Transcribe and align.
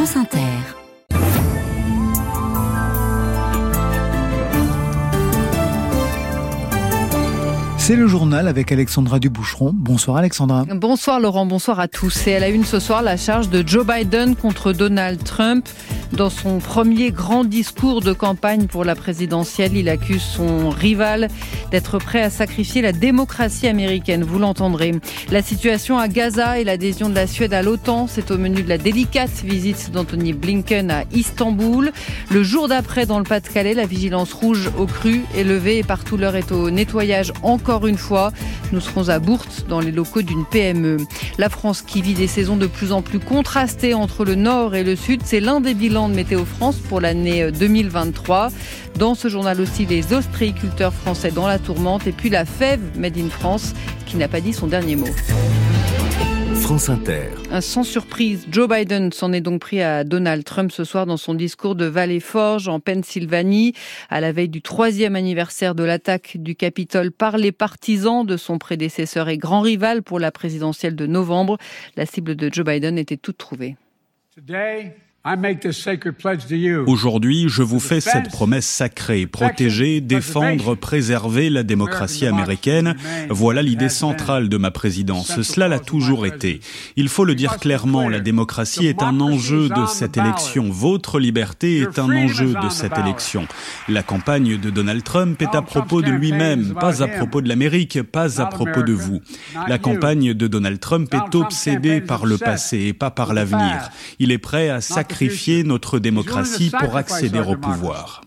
France 0.00 0.16
Inter. 0.16 0.79
C'est 7.90 7.96
le 7.96 8.06
journal 8.06 8.46
avec 8.46 8.70
Alexandra 8.70 9.18
Duboucheron. 9.18 9.72
Bonsoir 9.74 10.18
Alexandra. 10.18 10.64
Bonsoir 10.76 11.18
Laurent, 11.18 11.44
bonsoir 11.44 11.80
à 11.80 11.88
tous. 11.88 12.28
Et 12.28 12.30
elle 12.30 12.44
a 12.44 12.48
une 12.48 12.64
ce 12.64 12.78
soir 12.78 13.02
la 13.02 13.16
charge 13.16 13.48
de 13.48 13.66
Joe 13.66 13.84
Biden 13.84 14.36
contre 14.36 14.72
Donald 14.72 15.24
Trump. 15.24 15.68
Dans 16.12 16.30
son 16.30 16.58
premier 16.58 17.10
grand 17.10 17.44
discours 17.44 18.00
de 18.00 18.12
campagne 18.12 18.66
pour 18.66 18.84
la 18.84 18.94
présidentielle, 18.94 19.76
il 19.76 19.88
accuse 19.88 20.22
son 20.22 20.70
rival 20.70 21.28
d'être 21.72 21.98
prêt 21.98 22.22
à 22.22 22.30
sacrifier 22.30 22.80
la 22.80 22.92
démocratie 22.92 23.66
américaine. 23.66 24.22
Vous 24.22 24.38
l'entendrez. 24.38 24.92
La 25.32 25.42
situation 25.42 25.98
à 25.98 26.06
Gaza 26.06 26.60
et 26.60 26.64
l'adhésion 26.64 27.08
de 27.08 27.14
la 27.14 27.26
Suède 27.26 27.54
à 27.54 27.62
l'OTAN, 27.62 28.06
c'est 28.08 28.30
au 28.30 28.38
menu 28.38 28.62
de 28.62 28.68
la 28.68 28.78
délicate 28.78 29.30
visite 29.44 29.90
d'Anthony 29.92 30.32
Blinken 30.32 30.92
à 30.92 31.04
Istanbul. 31.12 31.90
Le 32.30 32.42
jour 32.44 32.68
d'après, 32.68 33.06
dans 33.06 33.18
le 33.18 33.24
Pas-de-Calais, 33.24 33.74
la 33.74 33.86
vigilance 33.86 34.32
rouge 34.32 34.70
au 34.78 34.86
cru 34.86 35.22
est 35.36 35.44
levée 35.44 35.78
et 35.78 35.84
partout 35.84 36.16
l'heure 36.16 36.36
est 36.36 36.52
au 36.52 36.70
nettoyage 36.70 37.32
encore 37.42 37.79
une 37.86 37.98
fois. 37.98 38.32
Nous 38.72 38.80
serons 38.80 39.08
à 39.08 39.18
Bourte, 39.18 39.66
dans 39.68 39.80
les 39.80 39.92
locaux 39.92 40.22
d'une 40.22 40.44
PME. 40.44 40.98
La 41.38 41.48
France 41.48 41.82
qui 41.82 42.02
vit 42.02 42.14
des 42.14 42.26
saisons 42.26 42.56
de 42.56 42.66
plus 42.66 42.92
en 42.92 43.02
plus 43.02 43.18
contrastées 43.18 43.94
entre 43.94 44.24
le 44.24 44.34
nord 44.34 44.74
et 44.74 44.84
le 44.84 44.96
sud, 44.96 45.22
c'est 45.24 45.40
l'un 45.40 45.60
des 45.60 45.74
bilans 45.74 46.08
de 46.08 46.14
Météo 46.14 46.44
France 46.44 46.76
pour 46.76 47.00
l'année 47.00 47.50
2023. 47.52 48.48
Dans 48.98 49.14
ce 49.14 49.28
journal 49.28 49.60
aussi, 49.60 49.86
les 49.86 50.12
ostréiculteurs 50.12 50.92
français 50.92 51.30
dans 51.30 51.46
la 51.46 51.58
tourmente 51.58 52.06
et 52.06 52.12
puis 52.12 52.30
la 52.30 52.44
fève 52.44 52.80
Made 52.96 53.18
in 53.18 53.28
France 53.28 53.74
qui 54.06 54.16
n'a 54.16 54.28
pas 54.28 54.40
dit 54.40 54.52
son 54.52 54.66
dernier 54.66 54.96
mot. 54.96 55.06
France 56.70 56.88
Inter. 56.88 57.30
Sans 57.62 57.82
surprise, 57.82 58.46
Joe 58.48 58.68
Biden 58.68 59.10
s'en 59.10 59.32
est 59.32 59.40
donc 59.40 59.60
pris 59.60 59.82
à 59.82 60.04
Donald 60.04 60.44
Trump 60.44 60.70
ce 60.70 60.84
soir 60.84 61.04
dans 61.04 61.16
son 61.16 61.34
discours 61.34 61.74
de 61.74 61.84
Valley 61.84 62.20
Forge 62.20 62.68
en 62.68 62.78
Pennsylvanie, 62.78 63.72
à 64.08 64.20
la 64.20 64.30
veille 64.30 64.48
du 64.48 64.62
troisième 64.62 65.16
anniversaire 65.16 65.74
de 65.74 65.82
l'attaque 65.82 66.36
du 66.36 66.54
Capitole 66.54 67.10
par 67.10 67.38
les 67.38 67.50
partisans 67.50 68.24
de 68.24 68.36
son 68.36 68.58
prédécesseur 68.58 69.28
et 69.28 69.36
grand 69.36 69.62
rival 69.62 70.04
pour 70.04 70.20
la 70.20 70.30
présidentielle 70.30 70.94
de 70.94 71.06
novembre. 71.08 71.58
La 71.96 72.06
cible 72.06 72.36
de 72.36 72.48
Joe 72.52 72.64
Biden 72.64 72.98
était 72.98 73.16
toute 73.16 73.38
trouvée. 73.38 73.74
Aujourd'hui, 76.86 77.44
je 77.50 77.62
vous 77.62 77.78
fais 77.78 78.00
cette 78.00 78.30
promesse 78.30 78.64
sacrée, 78.64 79.26
protéger, 79.26 80.00
défendre, 80.00 80.74
préserver 80.74 81.50
la 81.50 81.62
démocratie 81.62 82.24
américaine. 82.24 82.96
Voilà 83.28 83.60
l'idée 83.60 83.90
centrale 83.90 84.48
de 84.48 84.56
ma 84.56 84.70
présidence. 84.70 85.42
Cela 85.42 85.68
l'a 85.68 85.78
toujours 85.78 86.24
été. 86.24 86.60
Il 86.96 87.10
faut 87.10 87.26
le 87.26 87.34
dire 87.34 87.58
clairement, 87.58 88.08
la 88.08 88.20
démocratie 88.20 88.86
est 88.86 89.02
un 89.02 89.20
enjeu 89.20 89.68
de 89.68 89.84
cette 89.84 90.16
élection. 90.16 90.70
Votre 90.70 91.18
liberté 91.18 91.80
est 91.80 91.98
un 91.98 92.10
enjeu 92.10 92.54
de 92.54 92.70
cette 92.70 92.96
élection. 92.96 93.46
La 93.90 94.02
campagne 94.02 94.56
de 94.56 94.70
Donald 94.70 95.04
Trump 95.04 95.42
est 95.42 95.54
à 95.54 95.60
propos 95.60 96.00
de 96.00 96.10
lui-même, 96.10 96.72
pas 96.72 97.02
à 97.02 97.08
propos 97.08 97.42
de 97.42 97.48
l'Amérique, 97.50 98.02
pas 98.04 98.40
à 98.40 98.46
propos 98.46 98.82
de 98.82 98.94
vous. 98.94 99.20
La 99.68 99.76
campagne 99.76 100.32
de 100.32 100.46
Donald 100.46 100.80
Trump 100.80 101.12
est 101.12 101.34
obsédée 101.34 102.00
par 102.00 102.24
le 102.24 102.38
passé 102.38 102.78
et 102.78 102.94
pas 102.94 103.10
par 103.10 103.34
l'avenir. 103.34 103.90
Il 104.18 104.32
est 104.32 104.38
prêt 104.38 104.70
à 104.70 104.80
sacrifier 104.80 105.09
sacrifier 105.10 105.64
notre 105.64 105.98
démocratie 105.98 106.70
pour 106.70 106.96
accéder 106.96 107.40
au 107.40 107.56
pouvoir. 107.56 108.22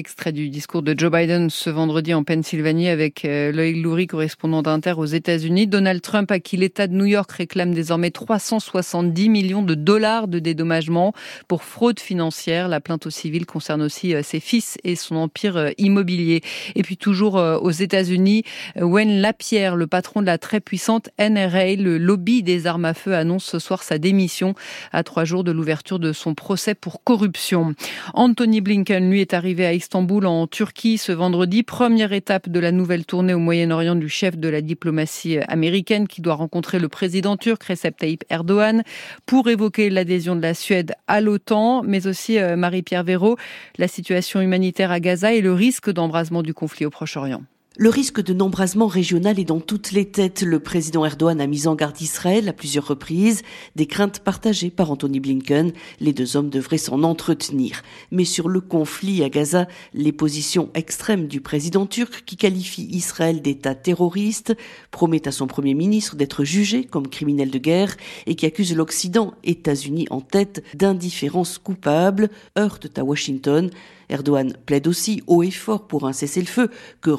Extrait 0.00 0.32
du 0.32 0.48
discours 0.48 0.80
de 0.80 0.94
Joe 0.96 1.12
Biden 1.12 1.50
ce 1.50 1.68
vendredi 1.68 2.14
en 2.14 2.24
Pennsylvanie 2.24 2.88
avec 2.88 3.26
euh, 3.26 3.52
Loïc 3.52 3.82
Loury, 3.82 4.06
correspondant 4.06 4.62
d'Inter 4.62 4.94
aux 4.96 5.04
États-Unis. 5.04 5.66
Donald 5.66 6.00
Trump, 6.00 6.30
à 6.30 6.40
qui 6.40 6.56
l'État 6.56 6.86
de 6.86 6.94
New 6.94 7.04
York 7.04 7.30
réclame 7.30 7.74
désormais 7.74 8.10
370 8.10 9.28
millions 9.28 9.62
de 9.62 9.74
dollars 9.74 10.26
de 10.26 10.38
dédommagement 10.38 11.12
pour 11.48 11.64
fraude 11.64 12.00
financière. 12.00 12.68
La 12.68 12.80
plainte 12.80 13.04
au 13.04 13.10
civil 13.10 13.44
concerne 13.44 13.82
aussi 13.82 14.14
euh, 14.14 14.22
ses 14.22 14.40
fils 14.40 14.78
et 14.84 14.96
son 14.96 15.16
empire 15.16 15.58
euh, 15.58 15.70
immobilier. 15.76 16.40
Et 16.76 16.82
puis 16.82 16.96
toujours 16.96 17.34
aux 17.34 17.70
États-Unis, 17.70 18.44
Wayne 18.76 19.20
Lapierre, 19.20 19.76
le 19.76 19.86
patron 19.86 20.22
de 20.22 20.26
la 20.26 20.38
très 20.38 20.60
puissante 20.60 21.10
NRA, 21.18 21.74
le 21.74 21.98
lobby 21.98 22.42
des 22.42 22.66
armes 22.66 22.86
à 22.86 22.94
feu, 22.94 23.14
annonce 23.14 23.44
ce 23.44 23.58
soir 23.58 23.82
sa 23.82 23.98
démission 23.98 24.54
à 24.92 25.02
trois 25.02 25.24
jours 25.24 25.44
de 25.44 25.52
l'ouverture 25.52 25.98
de 25.98 26.14
son 26.14 26.34
procès 26.34 26.74
pour 26.74 27.04
corruption. 27.04 27.74
Anthony 28.14 28.62
Blinken, 28.62 29.10
lui, 29.10 29.20
est 29.20 29.34
arrivé 29.34 29.66
à 29.66 29.74
Istanbul 29.90 30.24
en 30.26 30.46
Turquie 30.46 30.98
ce 30.98 31.10
vendredi. 31.10 31.64
Première 31.64 32.12
étape 32.12 32.48
de 32.48 32.60
la 32.60 32.70
nouvelle 32.70 33.04
tournée 33.04 33.34
au 33.34 33.40
Moyen-Orient 33.40 33.96
du 33.96 34.08
chef 34.08 34.38
de 34.38 34.48
la 34.48 34.60
diplomatie 34.60 35.38
américaine 35.48 36.06
qui 36.06 36.20
doit 36.20 36.34
rencontrer 36.34 36.78
le 36.78 36.88
président 36.88 37.36
turc 37.36 37.64
Recep 37.64 37.96
Tayyip 37.96 38.22
Erdogan 38.30 38.84
pour 39.26 39.48
évoquer 39.48 39.90
l'adhésion 39.90 40.36
de 40.36 40.42
la 40.42 40.54
Suède 40.54 40.94
à 41.08 41.20
l'OTAN, 41.20 41.82
mais 41.82 42.06
aussi 42.06 42.38
euh, 42.38 42.54
Marie-Pierre 42.54 43.02
Véraud, 43.02 43.36
la 43.78 43.88
situation 43.88 44.40
humanitaire 44.40 44.92
à 44.92 45.00
Gaza 45.00 45.34
et 45.34 45.40
le 45.40 45.52
risque 45.52 45.90
d'embrasement 45.90 46.44
du 46.44 46.54
conflit 46.54 46.86
au 46.86 46.90
Proche-Orient. 46.90 47.42
Le 47.82 47.88
risque 47.88 48.22
de 48.22 48.34
nombrasement 48.34 48.88
régional 48.88 49.40
est 49.40 49.46
dans 49.46 49.58
toutes 49.58 49.92
les 49.92 50.04
têtes. 50.04 50.42
Le 50.42 50.60
président 50.60 51.06
Erdogan 51.06 51.40
a 51.40 51.46
mis 51.46 51.66
en 51.66 51.74
garde 51.74 51.98
Israël 52.02 52.46
à 52.46 52.52
plusieurs 52.52 52.86
reprises, 52.86 53.40
des 53.74 53.86
craintes 53.86 54.20
partagées 54.20 54.68
par 54.68 54.90
Anthony 54.90 55.18
Blinken. 55.18 55.72
Les 55.98 56.12
deux 56.12 56.36
hommes 56.36 56.50
devraient 56.50 56.76
s'en 56.76 57.02
entretenir. 57.02 57.82
Mais 58.10 58.26
sur 58.26 58.50
le 58.50 58.60
conflit 58.60 59.24
à 59.24 59.30
Gaza, 59.30 59.66
les 59.94 60.12
positions 60.12 60.68
extrêmes 60.74 61.26
du 61.26 61.40
président 61.40 61.86
turc 61.86 62.24
qui 62.26 62.36
qualifie 62.36 62.86
Israël 62.90 63.40
d'État 63.40 63.74
terroriste, 63.74 64.54
promet 64.90 65.26
à 65.26 65.32
son 65.32 65.46
premier 65.46 65.72
ministre 65.72 66.16
d'être 66.16 66.44
jugé 66.44 66.84
comme 66.84 67.08
criminel 67.08 67.50
de 67.50 67.58
guerre 67.58 67.96
et 68.26 68.34
qui 68.34 68.44
accuse 68.44 68.76
l'Occident, 68.76 69.32
États-Unis 69.42 70.06
en 70.10 70.20
tête, 70.20 70.62
d'indifférence 70.74 71.56
coupable, 71.56 72.28
heurtent 72.58 72.98
à 72.98 73.04
Washington. 73.04 73.70
Erdogan 74.10 74.52
plaide 74.66 74.88
aussi 74.88 75.22
haut 75.26 75.42
et 75.42 75.50
fort 75.50 75.86
pour 75.86 76.06
un 76.06 76.12
cessez-le-feu 76.12 76.68
que 77.00 77.10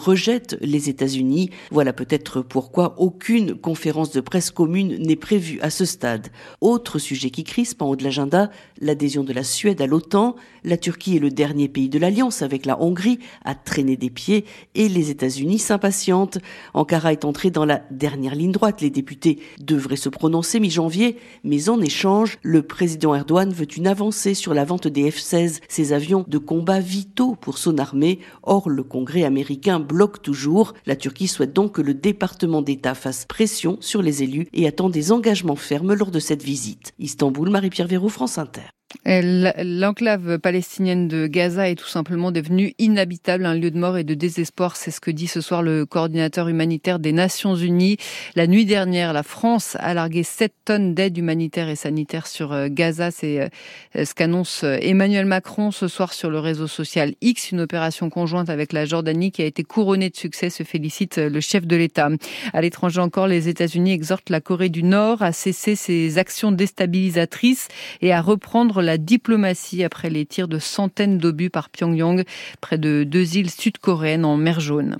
les 0.61 0.89
États-Unis. 0.89 1.49
Voilà 1.71 1.93
peut-être 1.93 2.41
pourquoi 2.41 2.95
aucune 2.99 3.55
conférence 3.55 4.11
de 4.11 4.21
presse 4.21 4.51
commune 4.51 4.97
n'est 4.97 5.15
prévue 5.15 5.59
à 5.61 5.69
ce 5.69 5.85
stade. 5.85 6.27
Autre 6.59 6.99
sujet 6.99 7.29
qui 7.29 7.43
crispe 7.43 7.81
en 7.81 7.87
haut 7.87 7.95
de 7.95 8.03
l'agenda, 8.03 8.51
l'adhésion 8.79 9.23
de 9.23 9.33
la 9.33 9.43
Suède 9.43 9.81
à 9.81 9.87
l'OTAN. 9.87 10.35
La 10.63 10.77
Turquie 10.77 11.15
est 11.15 11.19
le 11.19 11.31
dernier 11.31 11.67
pays 11.67 11.89
de 11.89 11.99
l'Alliance 11.99 12.41
avec 12.41 12.65
la 12.65 12.81
Hongrie 12.81 13.19
à 13.45 13.55
traîner 13.55 13.97
des 13.97 14.09
pieds 14.09 14.45
et 14.75 14.89
les 14.89 15.09
États-Unis 15.09 15.59
s'impatientent. 15.59 16.39
Ankara 16.73 17.11
est 17.11 17.25
entré 17.25 17.51
dans 17.51 17.65
la 17.65 17.81
dernière 17.91 18.35
ligne 18.35 18.51
droite. 18.51 18.81
Les 18.81 18.89
députés 18.89 19.39
devraient 19.59 19.95
se 19.95 20.09
prononcer 20.09 20.59
mi-janvier, 20.59 21.17
mais 21.43 21.69
en 21.69 21.81
échange, 21.81 22.37
le 22.43 22.61
président 22.61 23.15
Erdogan 23.15 23.51
veut 23.51 23.67
une 23.77 23.87
avancée 23.87 24.33
sur 24.33 24.53
la 24.53 24.65
vente 24.65 24.87
des 24.87 25.09
F-16, 25.09 25.59
ces 25.67 25.93
avions 25.93 26.25
de 26.27 26.37
combat 26.37 26.79
vitaux 26.79 27.35
pour 27.35 27.57
son 27.57 27.77
armée. 27.77 28.19
Or, 28.43 28.69
le 28.69 28.83
Congrès 28.83 29.23
américain 29.23 29.79
bloque 29.79 30.21
toujours. 30.21 30.40
La 30.85 30.95
Turquie 30.95 31.27
souhaite 31.27 31.53
donc 31.53 31.73
que 31.73 31.81
le 31.81 31.93
département 31.93 32.61
d'État 32.61 32.95
fasse 32.95 33.25
pression 33.25 33.77
sur 33.81 34.01
les 34.01 34.23
élus 34.23 34.47
et 34.53 34.67
attend 34.67 34.89
des 34.89 35.11
engagements 35.11 35.55
fermes 35.55 35.93
lors 35.93 36.11
de 36.11 36.19
cette 36.19 36.43
visite. 36.43 36.93
Istanbul, 36.99 37.49
Marie-Pierre 37.49 37.87
Verrou, 37.87 38.09
France 38.09 38.37
Inter. 38.37 38.69
L'enclave 39.05 40.39
palestinienne 40.39 41.07
de 41.07 41.27
Gaza 41.27 41.69
est 41.69 41.75
tout 41.75 41.87
simplement 41.87 42.31
devenue 42.31 42.73
inhabitable, 42.77 43.45
un 43.45 43.55
lieu 43.55 43.71
de 43.71 43.77
mort 43.77 43.97
et 43.97 44.03
de 44.03 44.13
désespoir. 44.13 44.75
C'est 44.75 44.91
ce 44.91 44.99
que 44.99 45.11
dit 45.11 45.27
ce 45.27 45.41
soir 45.41 45.63
le 45.63 45.85
coordinateur 45.85 46.47
humanitaire 46.47 46.99
des 46.99 47.11
Nations 47.11 47.55
Unies. 47.55 47.97
La 48.35 48.47
nuit 48.47 48.65
dernière, 48.65 49.13
la 49.13 49.23
France 49.23 49.77
a 49.79 49.93
largué 49.93 50.23
7 50.23 50.53
tonnes 50.65 50.93
d'aide 50.93 51.17
humanitaire 51.17 51.69
et 51.69 51.75
sanitaire 51.75 52.27
sur 52.27 52.51
euh, 52.53 52.67
Gaza. 52.69 53.11
C'est 53.11 53.41
euh, 53.41 54.05
ce 54.05 54.13
qu'annonce 54.13 54.63
euh, 54.63 54.77
Emmanuel 54.81 55.25
Macron 55.25 55.71
ce 55.71 55.87
soir 55.87 56.13
sur 56.13 56.29
le 56.29 56.39
réseau 56.39 56.67
social 56.67 57.13
X, 57.21 57.51
une 57.51 57.61
opération 57.61 58.09
conjointe 58.09 58.49
avec 58.49 58.73
la 58.73 58.85
Jordanie 58.85 59.31
qui 59.31 59.41
a 59.41 59.45
été 59.45 59.63
couronnée 59.63 60.09
de 60.09 60.15
succès, 60.15 60.49
se 60.49 60.63
félicite 60.63 61.17
le 61.17 61.41
chef 61.41 61.65
de 61.65 61.75
l'État. 61.75 62.09
À 62.53 62.61
l'étranger 62.61 62.99
encore, 62.99 63.27
les 63.27 63.49
États-Unis 63.49 63.91
exhortent 63.91 64.29
la 64.29 64.41
Corée 64.41 64.69
du 64.69 64.83
Nord 64.83 65.21
à 65.21 65.31
cesser 65.31 65.75
ses 65.75 66.17
actions 66.17 66.51
déstabilisatrices 66.51 67.67
et 68.01 68.11
à 68.13 68.21
reprendre 68.21 68.80
la 68.81 68.97
diplomatie 68.97 69.83
après 69.83 70.09
les 70.09 70.25
tirs 70.25 70.47
de 70.47 70.59
centaines 70.59 71.17
d'obus 71.17 71.49
par 71.49 71.69
Pyongyang 71.69 72.23
près 72.59 72.77
de 72.77 73.03
deux 73.03 73.37
îles 73.37 73.49
sud-coréennes 73.49 74.25
en 74.25 74.37
mer 74.37 74.59
Jaune. 74.59 74.97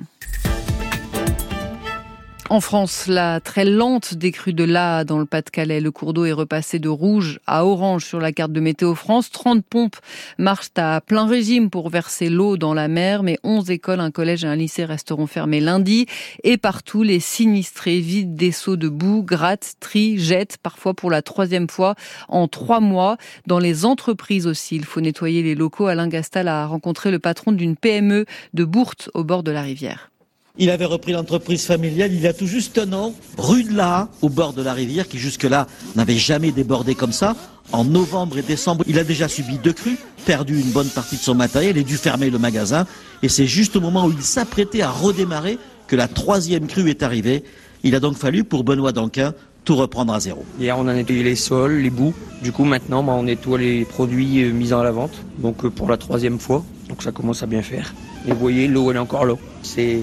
En 2.52 2.60
France, 2.60 3.08
la 3.08 3.40
très 3.40 3.64
lente 3.64 4.14
décrue 4.16 4.52
de 4.52 4.66
l'A 4.66 5.06
dans 5.06 5.20
le 5.20 5.26
Pas-de-Calais. 5.26 5.80
Le 5.80 5.90
cours 5.90 6.12
d'eau 6.12 6.26
est 6.26 6.34
repassé 6.34 6.80
de 6.80 6.90
rouge 6.90 7.40
à 7.48 7.66
orange 7.66 8.04
sur 8.04 8.20
la 8.20 8.34
carte 8.34 8.52
de 8.52 8.60
Météo 8.60 8.94
France. 8.94 9.32
30 9.32 9.64
pompes 9.64 9.96
marchent 10.38 10.74
à 10.76 11.00
plein 11.00 11.26
régime 11.26 11.70
pour 11.70 11.90
verser 11.90 12.28
l'eau 12.28 12.58
dans 12.58 12.74
la 12.74 12.90
mer, 12.90 13.24
mais 13.24 13.40
11 13.46 13.72
écoles, 13.72 14.02
un 14.02 14.12
collège 14.12 14.44
et 14.44 14.48
un 14.48 14.58
lycée 14.58 14.84
resteront 14.84 15.28
fermés 15.28 15.62
lundi. 15.62 16.08
Et 16.44 16.58
partout, 16.58 17.04
les 17.04 17.22
sinistrés 17.22 18.02
vident 18.02 18.36
des 18.36 18.52
seaux 18.52 18.76
de 18.76 18.90
boue, 18.90 19.24
grattent, 19.24 19.76
trient, 19.80 20.20
jettent, 20.20 20.58
parfois 20.58 20.94
pour 20.94 21.10
la 21.10 21.22
troisième 21.22 21.70
fois 21.70 21.96
en 22.28 22.50
trois 22.50 22.82
mois. 22.82 23.16
Dans 23.48 23.60
les 23.60 23.86
entreprises 23.86 24.46
aussi, 24.46 24.76
il 24.76 24.84
faut 24.84 25.00
nettoyer 25.00 25.42
les 25.42 25.56
locaux. 25.56 25.88
Alain 25.88 26.10
Gastal 26.10 26.50
a 26.50 26.66
rencontré 26.66 27.12
le 27.12 27.20
patron 27.20 27.54
d'une 27.54 27.78
PME 27.78 28.26
de 28.54 28.66
Bourte 28.66 29.10
au 29.14 29.24
bord 29.24 29.44
de 29.44 29.52
la 29.52 29.62
rivière. 29.62 30.11
Il 30.58 30.70
avait 30.70 30.86
repris 30.86 31.14
l'entreprise 31.14 31.66
familiale 31.66 32.12
il 32.12 32.20
y 32.20 32.28
a 32.28 32.34
tout 32.34 32.46
juste 32.46 32.78
un 32.78 32.92
an, 32.92 33.14
rue 33.38 33.64
de 33.64 33.74
la 33.74 34.10
au 34.22 34.28
bord 34.28 34.52
de 34.52 34.62
la 34.62 34.74
rivière, 34.74 35.08
qui 35.08 35.18
jusque-là 35.18 35.66
n'avait 35.96 36.18
jamais 36.18 36.52
débordé 36.52 36.94
comme 36.94 37.14
ça. 37.14 37.36
En 37.72 37.86
novembre 37.86 38.38
et 38.38 38.42
décembre, 38.42 38.84
il 38.86 39.00
a 39.00 39.06
déjà 39.06 39.30
subi 39.30 39.58
deux 39.58 39.72
crues, 39.72 39.98
perdu 40.26 40.60
une 40.60 40.72
bonne 40.72 40.90
partie 40.90 41.16
de 41.16 41.22
son 41.22 41.36
matériel 41.36 41.78
et 41.78 41.84
dû 41.84 41.96
fermer 41.96 42.30
le 42.30 42.38
magasin. 42.38 42.86
Et 43.24 43.30
c'est 43.30 43.48
juste 43.48 43.78
au 43.78 43.82
moment 43.82 44.06
où 44.06 44.12
il 44.12 44.22
s'apprêtait 44.22 44.82
à 44.82 44.92
redémarrer 44.92 45.58
que 45.88 45.96
la 45.96 46.10
troisième 46.10 46.68
crue 46.68 46.90
est 46.90 47.02
arrivée. 47.02 47.44
Il 47.84 47.96
a 47.96 48.02
donc 48.02 48.18
fallu 48.18 48.44
pour 48.44 48.66
Benoît 48.66 48.92
Danquin 48.92 49.34
tout 49.64 49.76
reprendre 49.78 50.14
à 50.14 50.20
zéro. 50.20 50.44
Hier, 50.60 50.78
on 50.78 50.88
a 50.88 50.94
nettoyé 50.94 51.24
les 51.24 51.36
sols, 51.36 51.78
les 51.78 51.90
bouts. 51.90 52.14
Du 52.44 52.52
coup, 52.52 52.66
maintenant, 52.66 53.04
bah, 53.04 53.14
on 53.14 53.24
nettoie 53.24 53.58
les 53.58 53.86
produits 53.86 54.44
euh, 54.44 54.52
mis 54.52 54.74
en 54.74 54.84
la 54.84 54.92
vente. 54.92 55.14
Donc, 55.38 55.64
euh, 55.64 55.70
pour 55.70 55.88
la 55.88 55.98
troisième 55.98 56.40
fois. 56.40 56.66
Donc, 56.90 57.04
ça 57.04 57.12
commence 57.12 57.44
à 57.44 57.46
bien 57.46 57.62
faire. 57.62 57.94
Et 58.28 58.32
vous 58.32 58.40
voyez, 58.40 58.68
l'eau, 58.68 58.90
elle 58.90 58.98
est 58.98 59.00
encore 59.00 59.26
là. 59.26 59.36
C'est 59.62 60.00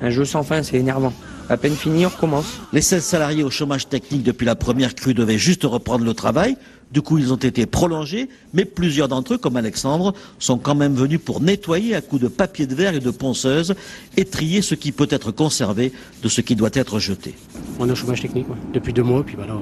un 0.00 0.10
jeu 0.10 0.24
sans 0.24 0.42
fin, 0.42 0.62
c'est 0.62 0.76
énervant. 0.76 1.12
À 1.48 1.56
peine 1.56 1.74
fini, 1.74 2.04
on 2.04 2.08
recommence. 2.08 2.58
Les 2.72 2.80
16 2.80 3.04
salariés 3.04 3.44
au 3.44 3.50
chômage 3.50 3.88
technique 3.88 4.24
depuis 4.24 4.44
la 4.46 4.56
première 4.56 4.94
crue 4.94 5.14
devaient 5.14 5.38
juste 5.38 5.62
reprendre 5.62 6.04
le 6.04 6.12
travail. 6.12 6.56
Du 6.92 7.02
coup, 7.02 7.18
ils 7.18 7.32
ont 7.32 7.36
été 7.36 7.66
prolongés, 7.66 8.28
mais 8.54 8.64
plusieurs 8.64 9.08
d'entre 9.08 9.34
eux, 9.34 9.38
comme 9.38 9.56
Alexandre, 9.56 10.14
sont 10.38 10.58
quand 10.58 10.74
même 10.74 10.94
venus 10.94 11.20
pour 11.24 11.40
nettoyer 11.40 11.94
à 11.94 12.00
coups 12.00 12.22
de 12.22 12.28
papier 12.28 12.66
de 12.66 12.74
verre 12.74 12.94
et 12.94 13.00
de 13.00 13.10
ponceuse 13.10 13.74
et 14.16 14.24
trier 14.24 14.62
ce 14.62 14.74
qui 14.74 14.92
peut 14.92 15.08
être 15.10 15.32
conservé 15.32 15.92
de 16.22 16.28
ce 16.28 16.40
qui 16.40 16.54
doit 16.54 16.70
être 16.72 16.98
jeté. 16.98 17.34
On 17.78 17.88
est 17.88 17.92
au 17.92 17.96
chômage 17.96 18.22
technique, 18.22 18.46
depuis 18.72 18.92
deux 18.92 19.02
mois, 19.02 19.24
puis 19.24 19.36
voilà, 19.36 19.54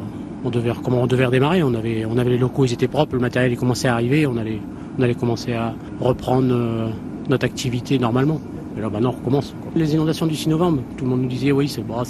on 0.44 0.50
devait, 0.50 0.72
comment 0.82 1.02
on 1.02 1.06
devait 1.06 1.26
redémarrer. 1.26 1.62
On 1.62 1.74
avait, 1.74 2.04
on 2.04 2.18
avait 2.18 2.30
les 2.30 2.38
locaux, 2.38 2.66
ils 2.66 2.72
étaient 2.74 2.88
propres, 2.88 3.14
le 3.14 3.20
matériel 3.20 3.52
il 3.52 3.58
commençait 3.58 3.88
à 3.88 3.94
arriver, 3.94 4.26
on 4.26 4.36
allait, 4.36 4.60
on 4.98 5.02
allait 5.02 5.14
commencer 5.14 5.54
à 5.54 5.74
reprendre 6.00 6.52
euh, 6.52 6.88
notre 7.28 7.46
activité 7.46 7.98
normalement. 7.98 8.40
Et 8.76 8.80
là, 8.80 8.90
maintenant, 8.90 9.10
on 9.10 9.18
recommence. 9.18 9.54
Les 9.76 9.94
inondations 9.94 10.26
du 10.26 10.34
6 10.34 10.48
novembre, 10.48 10.82
tout 10.96 11.04
le 11.04 11.10
monde 11.10 11.22
nous 11.22 11.28
disait, 11.28 11.52
oui, 11.52 11.68
c'est 11.68 11.82
bah, 11.82 12.02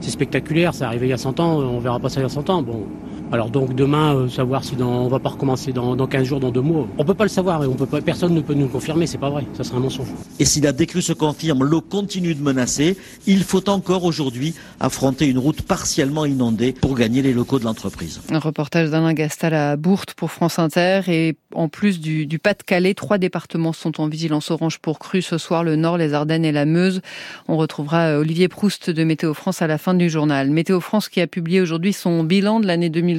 spectaculaire, 0.00 0.74
ça 0.74 0.88
arrivait 0.88 1.06
il 1.06 1.10
y 1.10 1.12
a 1.12 1.18
100 1.18 1.40
ans, 1.40 1.58
on 1.58 1.78
verra 1.78 2.00
pas 2.00 2.08
ça 2.08 2.20
il 2.20 2.24
y 2.24 2.26
a 2.26 2.28
100 2.28 2.50
ans. 2.50 2.62
Bon, 2.62 2.84
alors 3.32 3.50
donc 3.50 3.74
demain, 3.74 4.14
euh, 4.14 4.28
savoir 4.28 4.62
si 4.62 4.76
dans, 4.76 5.04
on 5.04 5.08
va 5.08 5.18
pas 5.18 5.30
recommencer 5.30 5.72
dans, 5.72 5.96
dans 5.96 6.06
15 6.06 6.24
jours, 6.24 6.40
dans 6.40 6.50
deux 6.50 6.60
mois, 6.60 6.86
on 6.96 7.04
peut 7.04 7.14
pas 7.14 7.24
le 7.24 7.30
savoir 7.30 7.64
et 7.64 7.66
on 7.66 7.74
peut 7.74 7.86
pas, 7.86 8.00
personne 8.00 8.34
ne 8.34 8.40
peut 8.40 8.54
nous 8.54 8.66
le 8.66 8.68
confirmer, 8.68 9.06
c'est 9.06 9.18
pas 9.18 9.30
vrai, 9.30 9.44
ça 9.54 9.64
serait 9.64 9.78
un 9.78 9.80
mensonge. 9.80 10.08
Et 10.38 10.44
si 10.44 10.60
la 10.60 10.72
décrue 10.72 11.02
se 11.02 11.12
confirme, 11.12 11.64
l'eau 11.64 11.80
continue 11.80 12.34
de 12.34 12.42
menacer, 12.42 12.96
il 13.26 13.42
faut 13.42 13.68
encore 13.68 14.04
aujourd'hui 14.04 14.54
affronter 14.78 15.26
une 15.26 15.38
route 15.38 15.62
partiellement 15.62 16.24
inondée 16.24 16.72
pour 16.72 16.94
gagner 16.94 17.20
les 17.20 17.32
locaux 17.32 17.58
de 17.58 17.64
l'entreprise. 17.64 18.20
Un 18.30 18.38
reportage 18.38 18.90
d'Alain 18.90 19.12
Gastal 19.12 19.54
à 19.54 19.76
Bourte 19.76 20.14
pour 20.14 20.30
France 20.30 20.58
Inter 20.58 21.00
et 21.08 21.36
en 21.52 21.68
plus 21.68 22.00
du, 22.00 22.26
du 22.26 22.38
Pas-de-Calais, 22.38 22.94
trois 22.94 23.18
départements 23.18 23.72
sont 23.72 24.00
en 24.00 24.08
vigilance 24.08 24.50
orange 24.50 24.78
pour 24.78 24.98
crue 24.98 25.22
ce 25.22 25.38
soir, 25.38 25.64
le 25.64 25.74
Nord, 25.74 25.98
les 25.98 26.14
Ardennes 26.14 26.44
et 26.44 26.52
la 26.52 26.64
Meuse. 26.64 27.00
On 27.48 27.56
retrouvera 27.56 28.08
euh, 28.08 28.20
Olivier 28.20 28.48
Proust 28.48 28.90
de 28.90 29.04
Météo 29.04 29.34
France 29.34 29.62
à 29.62 29.66
la 29.66 29.78
fin 29.78 29.94
du 29.94 30.08
journal. 30.08 30.50
Météo 30.50 30.80
France 30.80 31.08
qui 31.08 31.20
a 31.20 31.26
publié 31.26 31.60
aujourd'hui 31.60 31.92
son 31.92 32.22
bilan 32.22 32.60
de 32.60 32.66
l'année 32.66 32.88
2020 32.88 33.15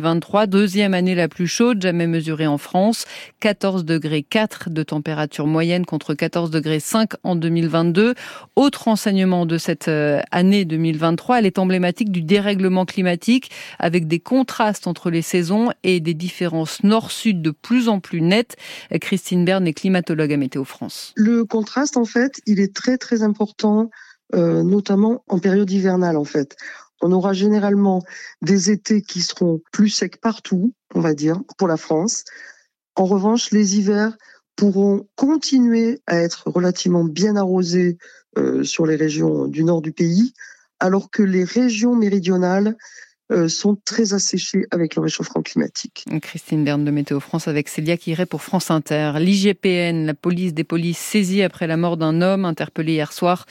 deuxième 0.48 0.94
année 0.94 1.16
la 1.16 1.28
plus 1.28 1.48
chaude 1.48 1.82
jamais 1.82 2.08
mesurée 2.08 2.48
en 2.48 2.58
France, 2.58 3.06
14 3.40 3.86
degrés 3.86 4.24
4 4.24 4.70
de 4.70 4.84
température 4.84 5.48
moyenne 5.48 5.86
contre 5.86 6.14
14 6.14 6.52
degrés 6.52 6.80
5 6.80 7.12
en 7.24 7.36
2022. 7.36 8.16
Autre 8.56 8.88
enseignement 8.88 9.46
de 9.46 9.58
cette 9.58 9.88
euh, 9.88 10.22
année 10.32 10.66
2023, 10.66 11.40
elle 11.40 11.46
est 11.46 11.60
emblématique 11.60 12.12
du 12.12 12.22
dérèglement 12.22 12.86
climatique 12.86 13.52
avec 13.80 14.08
des 14.08 14.20
contrastes 14.20 14.88
entre 14.88 15.10
les 15.10 15.22
saisons 15.22 15.72
et 15.84 16.00
des 16.00 16.14
différences 16.14 16.84
nord-sud 16.84 17.42
de 17.42 17.52
plus 17.52 17.90
en 17.90 18.00
plus 18.00 18.22
nettes. 18.22 18.56
Christine 19.02 19.46
Berne 19.46 19.68
est 19.68 19.74
climatologue 19.74 20.34
à 20.34 20.38
Météo 20.38 20.64
France. 20.64 21.14
Le 21.16 21.46
contraste, 21.46 21.98
en 21.98 22.06
fait, 22.06 22.42
il 22.46 22.60
est 22.60 22.76
très 22.76 22.98
très 22.98 23.24
important, 23.24 23.90
euh, 24.36 24.64
notamment 24.64 25.24
en 25.28 25.40
période 25.40 25.70
hivernale, 25.70 26.18
en 26.18 26.26
fait. 26.26 26.56
On 27.02 27.12
aura 27.12 27.34
généralement 27.34 28.02
des 28.42 28.72
étés 28.72 29.02
qui 29.02 29.22
seront 29.22 29.62
plus 29.72 29.90
secs 29.90 30.20
partout, 30.20 30.74
on 30.96 31.00
va 31.00 31.14
dire, 31.14 31.42
pour 31.58 31.68
la 31.68 31.78
France. 31.78 32.24
En 32.96 33.06
revanche, 33.06 33.52
les 33.52 33.78
hivers 33.78 34.18
pourront 34.56 35.08
continuer 35.16 36.02
à 36.08 36.18
être 36.18 36.44
relativement 36.48 37.04
bien 37.04 37.36
arrosés 37.36 37.98
euh, 38.38 38.64
sur 38.64 38.86
les 38.86 38.96
régions 38.96 39.48
du 39.48 39.64
nord 39.64 39.82
du 39.82 39.92
pays, 39.92 40.34
alors 40.80 41.12
que 41.12 41.24
les 41.24 41.44
régions 41.44 41.96
méridionales 41.96 42.76
sont 43.48 43.78
très 43.84 44.14
asséchés 44.14 44.66
avec 44.72 44.96
le 44.96 45.02
réchauffement 45.02 45.42
climatique. 45.42 46.06
Christine 46.22 46.64
Berne 46.64 46.86
de 46.86 46.92
Météo 46.92 47.20
France 47.20 47.48
avec 47.48 47.68
Célia 47.68 47.98
qui 47.98 48.12
irait 48.12 48.26
pour 48.26 48.42
France 48.42 48.72
Inter. 48.72 49.14
L'IGPN, 49.20 50.06
la 50.06 50.14
police 50.14 50.54
des 50.54 50.64
polices 50.64 50.98
saisie 50.98 51.44
après 51.44 51.68
la 51.68 51.78
mort 51.78 51.98
d'un 51.98 52.22
homme 52.22 52.46
interpellé 52.46 52.94
hier 52.94 53.12
soir 53.12 53.46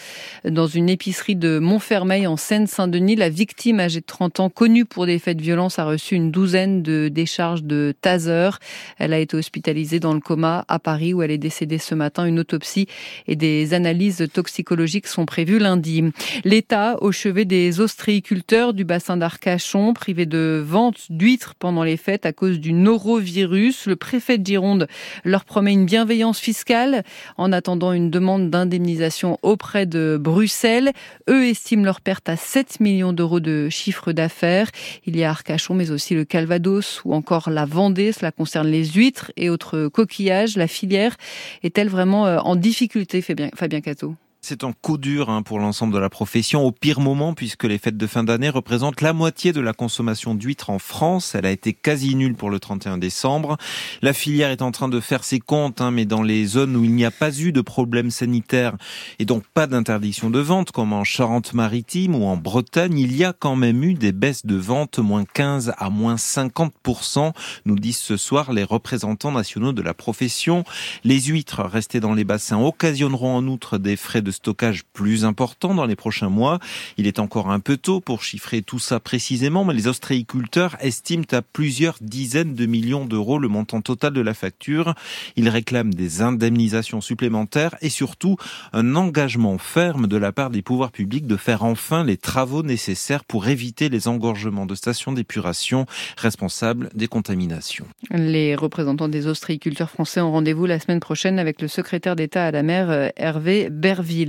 dans 0.45 0.67
une 0.67 0.89
épicerie 0.89 1.37
de 1.37 1.59
Montfermeil 1.59 2.27
en 2.27 2.37
Seine-Saint-Denis. 2.37 3.17
La 3.17 3.29
victime 3.29 3.81
âgée 3.81 4.01
de 4.01 4.07
30 4.07 4.41
ans, 4.41 4.51
connue 4.51 4.85
pour 4.85 5.07
des 5.07 5.19
faits 5.19 5.37
de 5.37 5.43
violence, 5.43 5.79
a 5.79 5.85
reçu 5.85 6.15
une 6.15 6.31
douzaine 6.31 6.83
de 6.83 7.09
décharges 7.09 7.63
de 7.63 7.95
taser. 8.01 8.51
Elle 8.99 9.13
a 9.13 9.19
été 9.19 9.37
hospitalisée 9.37 10.01
dans 10.01 10.15
le 10.15 10.21
coma 10.21 10.65
à 10.69 10.79
Paris 10.79 11.15
où 11.15 11.23
elle 11.23 11.31
est 11.31 11.39
décédée 11.39 11.79
ce 11.79 11.95
matin. 11.95 12.25
Une 12.25 12.39
autopsie 12.39 12.87
et 13.27 13.37
des 13.37 13.75
analyses 13.75 14.27
toxicologiques 14.33 15.07
sont 15.07 15.27
prévues 15.27 15.59
lundi. 15.59 16.05
L'État 16.45 16.97
au 17.03 17.13
chevet 17.13 17.45
des 17.45 17.81
ostréiculteurs 17.81 18.73
du 18.73 18.85
bassin 18.85 19.17
d'Arcachon 19.67 19.95
privé 19.95 20.27
de 20.27 20.63
vente 20.65 21.07
d'huîtres 21.11 21.55
pendant 21.59 21.83
les 21.83 21.97
fêtes 21.97 22.25
à 22.25 22.33
cause 22.33 22.61
du 22.61 22.73
norovirus. 22.73 23.87
Le 23.87 23.97
préfet 23.97 24.39
de 24.39 24.47
Gironde 24.47 24.87
leur 25.25 25.45
promet 25.45 25.73
une 25.73 25.87
bienveillance 25.87 26.39
fiscale 26.39 27.03
en 27.37 27.53
attendant 27.53 27.93
une 27.93 28.11
demande 28.11 28.51
d'indemnisation 28.51 29.39
auprès 29.43 29.87
de 29.87 30.19
Bruxelles. 30.21 30.93
Eux 31.29 31.47
estiment 31.47 31.85
leur 31.85 32.01
perte 32.01 32.29
à 32.29 32.37
7 32.37 32.79
millions 32.81 33.13
d'euros 33.13 33.41
de 33.41 33.69
chiffre 33.69 34.13
d'affaires. 34.13 34.71
Il 35.05 35.17
y 35.17 35.25
a 35.25 35.31
Arcachon, 35.31 35.75
mais 35.75 35.91
aussi 35.91 36.15
le 36.15 36.25
Calvados 36.25 37.01
ou 37.05 37.15
encore 37.15 37.51
la 37.51 37.65
Vendée. 37.65 38.13
Cela 38.13 38.31
concerne 38.31 38.69
les 38.69 38.85
huîtres 38.85 39.33
et 39.37 39.51
autres 39.51 39.89
coquillages. 39.89 40.57
La 40.57 40.69
filière 40.69 41.17
est-elle 41.65 41.89
vraiment 41.89 42.27
euh, 42.27 42.39
en 42.39 42.55
difficulté, 42.55 43.21
Fabien 43.21 43.81
Cato? 43.81 44.15
C'est 44.49 44.63
un 44.63 44.71
coup 44.71 44.97
dur 44.97 45.29
hein, 45.29 45.43
pour 45.43 45.59
l'ensemble 45.59 45.93
de 45.93 45.99
la 45.99 46.09
profession, 46.09 46.65
au 46.65 46.71
pire 46.71 47.01
moment, 47.01 47.35
puisque 47.35 47.65
les 47.65 47.79
fêtes 47.79 47.97
de 47.97 48.07
fin 48.07 48.23
d'année 48.23 48.49
représentent 48.49 49.01
la 49.01 49.13
moitié 49.13 49.53
de 49.53 49.61
la 49.61 49.73
consommation 49.73 50.37
d'huîtres 50.37 50.71
en 50.71 50.79
France. 50.79 51.35
Elle 51.35 51.47
a 51.47 51.51
été 51.51 51.73
quasi 51.73 52.15
nulle 52.15 52.37
pour 52.37 52.49
le 52.49 52.61
31 52.61 52.97
décembre. 52.97 53.57
La 54.03 54.13
filière 54.13 54.51
est 54.51 54.63
en 54.63 54.71
train 54.71 54.89
de 54.89 55.01
faire 55.01 55.25
ses 55.25 55.41
comptes, 55.41 55.81
hein, 55.81 55.91
mais 55.91 56.05
dans 56.05 56.23
les 56.23 56.47
zones 56.47 56.77
où 56.77 56.85
il 56.85 56.95
n'y 56.95 57.05
a 57.05 57.11
pas 57.11 57.37
eu 57.37 57.51
de 57.51 57.61
problème 57.61 58.13
sanitaire 58.13 58.77
et 59.19 59.25
donc 59.25 59.43
pas 59.53 59.67
d'interdiction 59.67 60.31
de 60.31 60.39
vente, 60.39 60.71
comme 60.71 60.93
en 60.93 61.03
Charente-Maritime 61.03 62.15
ou 62.15 62.25
en 62.27 62.37
Bretagne, 62.37 63.01
il 63.01 63.17
y 63.17 63.25
a 63.25 63.33
quand 63.33 63.57
même 63.57 63.83
eu 63.83 63.95
des 63.95 64.13
baisses 64.13 64.47
de 64.47 64.55
vente, 64.55 65.01
moins 65.01 65.25
15 65.25 65.73
à 65.77 65.91
moins 65.91 66.15
50%, 66.15 67.33
nous 67.65 67.77
disent 67.77 67.99
ce 67.99 68.17
soir 68.17 68.53
les 68.53 68.63
représentants 68.63 69.33
nationaux 69.33 69.73
de 69.73 69.83
la 69.83 69.93
profession. 69.93 70.63
Les 71.03 71.21
huîtres 71.21 71.63
restées 71.63 71.99
dans 71.99 72.15
les 72.15 72.23
bassins 72.23 72.61
occasionneront 72.61 73.35
en 73.35 73.49
outre 73.49 73.79
des 73.79 73.97
frais 73.97 74.23
de 74.23 74.36
stockage 74.37 74.85
plus 74.93 75.25
important 75.25 75.75
dans 75.75 75.87
les 75.87 75.97
prochains 75.97 76.29
mois. 76.29 76.59
Il 76.97 77.07
est 77.07 77.19
encore 77.19 77.51
un 77.51 77.61
peu 77.61 77.77
tôt 77.77 78.01
pour 78.01 78.23
chiffrer 78.23 78.63
tout 78.63 78.79
ça 78.79 79.01
précisément, 79.01 79.65
mais 79.65 79.75
les 79.75 79.89
ostréiculteurs 79.89 80.77
estiment 80.81 81.25
à 81.33 81.43
plusieurs 81.43 81.97
dizaines 82.01 82.55
de 82.55 82.67
millions 82.67 83.05
d'euros 83.05 83.39
le 83.39 83.49
montant 83.49 83.81
total 83.81 84.13
de 84.13 84.21
la 84.21 84.35
facture. 84.35 84.95
Ils 85.37 85.49
réclament 85.49 85.95
des 85.95 86.23
indemnisations 86.23 87.01
supplémentaires 87.01 87.75
et 87.81 87.89
surtout 87.89 88.37
un 88.73 88.95
engagement 88.95 89.59
ferme 89.59 90.07
de 90.07 90.17
la 90.17 90.33
part 90.33 90.51
des 90.51 90.63
pouvoirs 90.63 90.93
publics 90.93 91.27
de 91.27 91.37
faire 91.37 91.65
enfin 91.65 92.05
les 92.05 92.17
travaux 92.17 92.63
nécessaires 92.63 93.25
pour 93.25 93.49
éviter 93.49 93.89
les 93.89 94.09
engorgements 94.09 94.67
de 94.67 94.75
stations 94.75 95.13
d'épuration 95.13 95.87
responsables 96.17 96.91
des 96.95 97.09
contaminations. 97.09 97.87
Les 98.11 98.55
représentants 98.55 99.09
des 99.09 99.27
ostréiculteurs 99.27 99.91
français 99.91 100.21
ont 100.21 100.33
rendez-vous 100.33 100.67
la 100.67 100.79
semaine 100.79 101.01
prochaine 101.01 101.39
avec 101.39 101.61
le 101.63 101.69
secrétaire 101.69 102.17
d'État 102.17 102.47
à 102.47 102.51
la 102.51 102.63
mer 102.63 102.91
euh, 102.91 103.09
Hervé 103.17 103.69
Berville. 103.71 104.26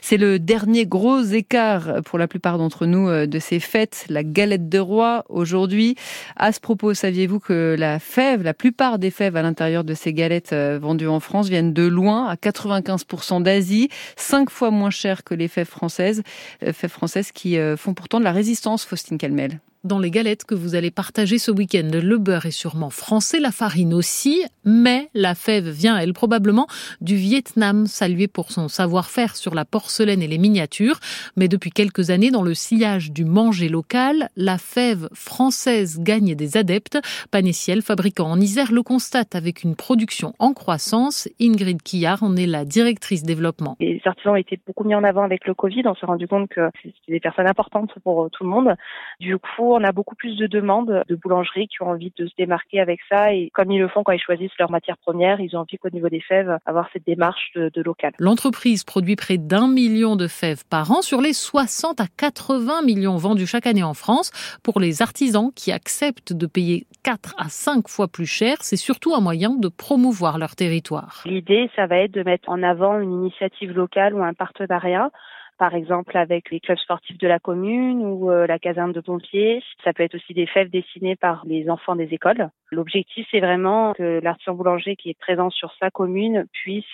C'est 0.00 0.16
le 0.16 0.38
dernier 0.38 0.86
gros 0.86 1.22
écart 1.22 2.02
pour 2.04 2.18
la 2.18 2.28
plupart 2.28 2.58
d'entre 2.58 2.86
nous 2.86 3.08
euh, 3.08 3.26
de 3.26 3.38
ces 3.38 3.60
fêtes, 3.60 4.06
la 4.08 4.22
galette 4.22 4.68
de 4.68 4.78
roi 4.78 5.24
aujourd'hui. 5.28 5.96
À 6.36 6.52
ce 6.52 6.60
propos, 6.60 6.94
saviez-vous 6.94 7.40
que 7.40 7.76
la 7.78 7.98
fève, 7.98 8.42
la 8.42 8.54
plupart 8.54 8.98
des 8.98 9.10
fèves 9.10 9.36
à 9.36 9.42
l'intérieur 9.42 9.84
de 9.84 9.94
ces 9.94 10.12
galettes 10.12 10.52
euh, 10.52 10.78
vendues 10.80 11.08
en 11.08 11.20
France 11.20 11.48
viennent 11.48 11.72
de 11.72 11.86
loin, 11.86 12.26
à 12.26 12.34
95% 12.36 13.42
d'Asie, 13.42 13.88
cinq 14.16 14.50
fois 14.50 14.70
moins 14.70 14.90
cher 14.90 15.24
que 15.24 15.34
les 15.34 15.48
fèves 15.48 15.68
françaises, 15.68 16.22
euh, 16.62 16.72
fèves 16.72 16.90
françaises 16.90 17.32
qui 17.32 17.56
font 17.76 17.94
pourtant 17.94 18.18
de 18.18 18.24
la 18.24 18.32
résistance, 18.32 18.84
Faustine 18.84 19.18
Calmel. 19.18 19.60
Dans 19.84 19.98
les 19.98 20.10
galettes 20.10 20.44
que 20.44 20.54
vous 20.54 20.74
allez 20.74 20.90
partager 20.90 21.38
ce 21.38 21.50
week-end. 21.50 21.90
Le 21.92 22.18
beurre 22.18 22.46
est 22.46 22.50
sûrement 22.50 22.90
français, 22.90 23.40
la 23.40 23.52
farine 23.52 23.94
aussi, 23.94 24.42
mais 24.64 25.08
la 25.14 25.34
fève 25.34 25.68
vient, 25.68 25.96
elle, 25.98 26.12
probablement 26.12 26.66
du 27.00 27.16
Vietnam, 27.16 27.86
salué 27.86 28.28
pour 28.28 28.50
son 28.50 28.68
savoir-faire 28.68 29.36
sur 29.36 29.54
la 29.54 29.64
porcelaine 29.64 30.22
et 30.22 30.26
les 30.26 30.38
miniatures. 30.38 30.98
Mais 31.36 31.48
depuis 31.48 31.70
quelques 31.70 32.10
années, 32.10 32.30
dans 32.30 32.42
le 32.42 32.54
sillage 32.54 33.12
du 33.12 33.24
manger 33.24 33.68
local, 33.68 34.28
la 34.36 34.58
fève 34.58 35.08
française 35.12 36.00
gagne 36.00 36.34
des 36.34 36.56
adeptes. 36.56 36.98
Panessiel, 37.30 37.82
fabricant 37.82 38.30
en 38.30 38.40
Isère, 38.40 38.72
le 38.72 38.82
constate 38.82 39.34
avec 39.34 39.62
une 39.62 39.76
production 39.76 40.34
en 40.38 40.52
croissance. 40.52 41.28
Ingrid 41.40 41.82
Quillard 41.82 42.22
en 42.22 42.36
est 42.36 42.46
la 42.46 42.64
directrice 42.64 43.22
développement. 43.22 43.76
Les 43.80 44.00
artisans 44.04 44.32
ont 44.32 44.36
été 44.36 44.60
beaucoup 44.66 44.84
mis 44.84 44.94
en 44.94 45.04
avant 45.04 45.22
avec 45.22 45.46
le 45.46 45.54
Covid. 45.54 45.82
On 45.86 45.94
s'est 45.94 46.06
rendu 46.06 46.26
compte 46.26 46.48
que 46.48 46.70
c'est 46.82 46.92
des 47.08 47.20
personnes 47.20 47.48
importantes 47.48 47.92
pour 48.02 48.28
tout 48.30 48.44
le 48.44 48.50
monde. 48.50 48.74
Du 49.20 49.38
coup, 49.38 49.67
on 49.72 49.84
a 49.84 49.92
beaucoup 49.92 50.14
plus 50.14 50.36
de 50.36 50.46
demandes 50.46 51.04
de 51.08 51.14
boulangeries 51.14 51.68
qui 51.68 51.82
ont 51.82 51.90
envie 51.90 52.12
de 52.16 52.26
se 52.26 52.32
démarquer 52.36 52.80
avec 52.80 53.00
ça. 53.08 53.32
Et 53.32 53.50
comme 53.54 53.70
ils 53.70 53.78
le 53.78 53.88
font 53.88 54.02
quand 54.02 54.12
ils 54.12 54.20
choisissent 54.20 54.56
leur 54.58 54.70
matière 54.70 54.96
première, 54.98 55.40
ils 55.40 55.56
ont 55.56 55.60
envie 55.60 55.78
qu'au 55.78 55.90
niveau 55.90 56.08
des 56.08 56.20
fèves, 56.20 56.58
avoir 56.66 56.88
cette 56.92 57.06
démarche 57.06 57.50
de, 57.54 57.70
de 57.72 57.82
local. 57.82 58.12
L'entreprise 58.18 58.84
produit 58.84 59.16
près 59.16 59.38
d'un 59.38 59.68
million 59.68 60.16
de 60.16 60.26
fèves 60.26 60.64
par 60.68 60.90
an 60.90 61.02
sur 61.02 61.20
les 61.20 61.32
60 61.32 62.00
à 62.00 62.06
80 62.16 62.82
millions 62.82 63.16
vendus 63.16 63.46
chaque 63.46 63.66
année 63.66 63.82
en 63.82 63.94
France. 63.94 64.30
Pour 64.62 64.80
les 64.80 65.02
artisans 65.02 65.50
qui 65.54 65.72
acceptent 65.72 66.32
de 66.32 66.46
payer 66.46 66.86
4 67.04 67.34
à 67.38 67.48
5 67.48 67.88
fois 67.88 68.08
plus 68.08 68.26
cher, 68.26 68.56
c'est 68.60 68.76
surtout 68.76 69.14
un 69.14 69.20
moyen 69.20 69.50
de 69.50 69.68
promouvoir 69.68 70.38
leur 70.38 70.56
territoire. 70.56 71.22
L'idée, 71.24 71.70
ça 71.76 71.86
va 71.86 71.98
être 71.98 72.12
de 72.12 72.22
mettre 72.22 72.48
en 72.48 72.62
avant 72.62 72.98
une 72.98 73.12
initiative 73.12 73.72
locale 73.72 74.14
ou 74.14 74.22
un 74.22 74.34
partenariat 74.34 75.10
par 75.58 75.74
exemple 75.74 76.16
avec 76.16 76.50
les 76.50 76.60
clubs 76.60 76.78
sportifs 76.78 77.18
de 77.18 77.26
la 77.26 77.38
commune 77.38 78.02
ou 78.02 78.30
euh, 78.30 78.46
la 78.46 78.58
caserne 78.58 78.92
de 78.92 79.00
pompiers. 79.00 79.62
Ça 79.84 79.92
peut 79.92 80.02
être 80.02 80.14
aussi 80.14 80.32
des 80.32 80.46
fèves 80.46 80.70
dessinées 80.70 81.16
par 81.16 81.42
les 81.46 81.68
enfants 81.68 81.96
des 81.96 82.08
écoles. 82.12 82.48
L'objectif, 82.70 83.26
c'est 83.30 83.40
vraiment 83.40 83.94
que 83.94 84.20
l'artisan 84.22 84.54
boulanger 84.54 84.94
qui 84.94 85.10
est 85.10 85.18
présent 85.18 85.50
sur 85.50 85.72
sa 85.80 85.90
commune 85.90 86.44
puisse 86.52 86.84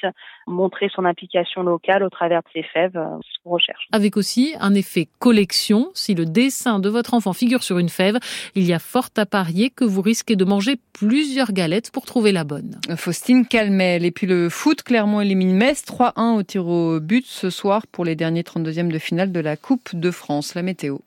montrer 0.47 0.89
son 0.95 1.05
implication 1.05 1.63
locale 1.63 2.05
au 2.05 2.11
travers 2.11 2.43
de 2.43 2.49
ses 2.53 2.63
fèves, 2.63 2.97
euh, 2.97 3.19
qu'on 3.43 3.51
recherche. 3.51 3.87
Avec 3.93 4.17
aussi 4.17 4.55
un 4.61 4.75
effet 4.75 5.09
collection. 5.19 5.89
Si 5.95 6.15
le 6.15 6.25
dessin 6.25 6.79
de 6.79 6.89
votre 6.89 7.15
enfant 7.15 7.33
figure 7.33 7.63
sur 7.63 7.79
une 7.79 7.89
fève, 7.89 8.19
il 8.55 8.65
y 8.65 8.73
a 8.73 8.79
fort 8.79 9.09
à 9.17 9.27
parier 9.27 9.71
que 9.71 9.85
vous 9.85 10.01
risquez 10.01 10.37
de 10.37 10.45
manger 10.45 10.77
plusieurs 10.93 11.53
galettes 11.53 11.91
pour 11.91 12.07
trouver 12.07 12.33
la 12.33 12.45
bonne. 12.45 12.79
Faustine 12.97 13.47
Calmel. 13.47 14.05
Et 14.05 14.11
puis 14.11 14.27
le 14.27 14.49
foot, 14.49 14.83
Clermont 14.83 15.21
élimine 15.21 15.55
Metz 15.55 15.85
3-1 15.85 16.37
au 16.37 16.43
tir 16.43 16.67
au 16.67 17.01
but 17.01 17.27
ce 17.27 17.51
soir 17.51 17.87
pour 17.91 18.05
les 18.05 18.15
derniers 18.15 18.45
32e 18.55 18.89
de 18.89 18.99
finale 18.99 19.33
de 19.33 19.41
la 19.41 19.57
Coupe 19.57 19.95
de 19.95 20.11
France. 20.11 20.55
La 20.55 20.63
météo. 20.63 20.99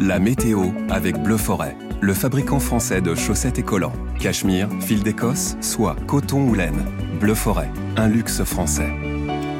La 0.00 0.18
météo 0.18 0.64
avec 0.90 1.16
Bleu 1.22 1.36
Forêt, 1.36 1.76
le 2.00 2.14
fabricant 2.14 2.58
français 2.58 3.00
de 3.00 3.14
chaussettes 3.14 3.58
et 3.58 3.62
collants. 3.62 3.92
Cachemire, 4.18 4.68
fil 4.80 5.02
d'Écosse, 5.02 5.56
soie, 5.60 5.96
coton 6.06 6.48
ou 6.48 6.54
laine. 6.54 6.84
Bleu 7.20 7.34
Forêt, 7.34 7.70
un 7.96 8.08
luxe 8.08 8.42
français. 8.42 8.90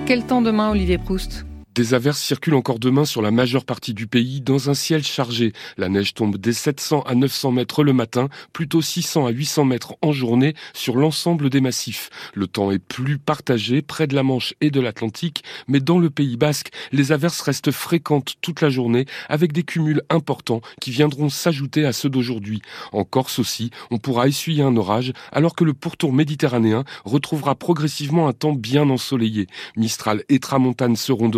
Quel 0.07 0.25
temps 0.25 0.43
demain, 0.43 0.71
Olivier 0.71 0.99
Proust? 0.99 1.47
Des 1.76 1.92
averses 1.92 2.23
circulent 2.23 2.54
encore 2.54 2.78
demain 2.78 3.04
sur 3.04 3.21
la 3.21 3.30
majeure 3.30 3.66
partie 3.66 3.92
du 3.92 4.06
pays 4.06 4.40
dans 4.40 4.71
un 4.71 4.75
ciel 4.75 5.04
chargé. 5.04 5.52
La 5.76 5.90
neige 5.90 6.14
tombe 6.14 6.38
des 6.38 6.54
700 6.54 7.02
à 7.02 7.14
900 7.14 7.52
mètres 7.52 7.85
le 7.85 7.92
matin, 7.92 8.30
plutôt 8.54 8.80
600 8.80 9.26
à 9.26 9.30
800 9.30 9.66
mètres 9.66 9.95
en 10.00 10.11
journée 10.11 10.54
sur 10.73 10.97
l'ensemble 10.97 11.50
des 11.50 11.61
massifs. 11.61 12.09
Le 12.33 12.47
temps 12.47 12.71
est 12.71 12.78
plus 12.78 13.18
partagé 13.18 13.83
près 13.83 14.06
de 14.06 14.14
la 14.14 14.23
Manche 14.23 14.54
et 14.62 14.71
de 14.71 14.80
l'Atlantique, 14.80 15.45
mais 15.68 15.80
dans 15.80 15.99
le 15.99 16.09
Pays 16.09 16.38
basque, 16.38 16.71
les 16.92 17.12
averses 17.12 17.42
restent 17.42 17.73
fréquentes 17.73 18.37
toute 18.40 18.62
la 18.62 18.71
journée 18.71 19.04
avec 19.28 19.52
des 19.52 19.62
cumuls 19.62 20.02
importants 20.09 20.62
qui 20.80 20.90
viendront 20.92 21.28
s'ajouter 21.28 21.85
à 21.85 21.92
ceux 21.92 22.09
d'aujourd'hui. 22.09 22.62
En 22.92 23.04
Corse 23.04 23.38
aussi, 23.38 23.71
on 23.90 23.99
pourra 23.99 24.28
essuyer 24.28 24.62
un 24.62 24.78
orage 24.78 25.12
alors 25.30 25.54
que 25.54 25.64
le 25.64 25.75
pourtour 25.75 26.14
méditerranéen 26.14 26.85
retrouvera 27.04 27.54
progressivement 27.54 28.28
un 28.28 28.33
temps 28.33 28.54
bien 28.54 28.88
ensoleillé. 28.88 29.47
Mistral 29.76 30.25
et 30.30 30.38
Tramontane 30.38 30.97
seront 30.97 31.28
de 31.28 31.37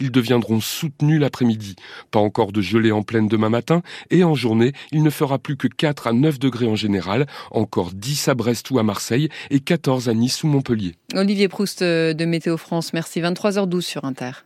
ils 0.00 0.10
deviendront 0.10 0.60
soutenus 0.60 1.20
l'après-midi. 1.20 1.76
Pas 2.10 2.20
encore 2.20 2.52
de 2.52 2.60
gelée 2.60 2.92
en 2.92 3.02
pleine 3.02 3.28
demain 3.28 3.48
matin 3.48 3.82
et 4.10 4.24
en 4.24 4.34
journée, 4.34 4.72
il 4.92 5.02
ne 5.02 5.10
fera 5.10 5.38
plus 5.38 5.56
que 5.56 5.68
4 5.68 6.08
à 6.08 6.12
9 6.12 6.38
degrés 6.38 6.66
en 6.66 6.76
général, 6.76 7.26
encore 7.50 7.92
10 7.92 8.28
à 8.28 8.34
Brest 8.34 8.70
ou 8.70 8.78
à 8.78 8.82
Marseille 8.82 9.28
et 9.50 9.60
14 9.60 10.08
à 10.08 10.14
Nice 10.14 10.42
ou 10.42 10.48
Montpellier. 10.48 10.94
Olivier 11.14 11.48
Proust 11.48 11.82
de 11.82 12.24
Météo 12.24 12.56
France, 12.56 12.92
merci. 12.92 13.20
23h12 13.20 13.80
sur 13.80 14.04
Inter. 14.04 14.44